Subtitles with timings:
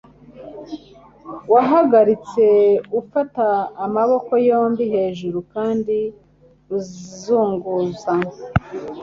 [1.51, 2.45] wahagaritse
[2.99, 3.47] ufata
[3.85, 5.97] amaboko yombi hejuru kandi
[6.77, 8.13] uzunguza